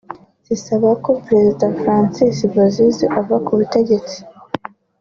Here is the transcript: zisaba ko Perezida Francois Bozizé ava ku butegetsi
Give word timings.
zisaba 0.47 0.89
ko 1.03 1.11
Perezida 1.25 1.65
Francois 1.79 2.37
Bozizé 2.51 3.05
ava 3.19 3.37
ku 3.45 3.51
butegetsi 3.59 4.17